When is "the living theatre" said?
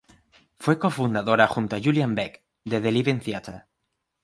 2.81-3.65